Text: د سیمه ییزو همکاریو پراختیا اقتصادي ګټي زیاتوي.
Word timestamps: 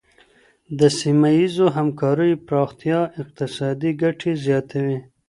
د 0.79 0.81
سیمه 0.99 1.29
ییزو 1.39 1.65
همکاریو 1.77 2.41
پراختیا 2.47 2.99
اقتصادي 3.21 3.91
ګټي 4.03 4.31
زیاتوي. 4.45 4.97